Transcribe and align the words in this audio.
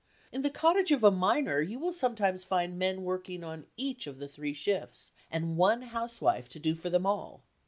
In 0.31 0.41
the 0.41 0.49
cottage 0.49 0.91
of 0.91 1.03
a 1.03 1.11
miner 1.11 1.61
you 1.61 1.77
will 1.77 1.93
sometimes 1.93 2.43
find 2.43 2.79
men 2.79 3.03
working 3.03 3.43
on 3.43 3.67
each 3.77 4.07
of 4.07 4.17
the 4.17 4.27
three 4.27 4.55
shifts, 4.55 5.11
and 5.29 5.57
one 5.57 5.83
housewife 5.83 6.49
to 6.49 6.59
do 6.59 6.73
for 6.73 6.89
them 6.89 7.05
all. 7.05 7.43